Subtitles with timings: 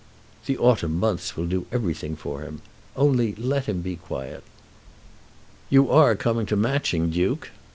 [0.47, 2.63] "The autumn months will do everything for him;
[2.95, 4.43] only let him be quiet."
[5.69, 7.51] "You are coming to Matching, Duke?"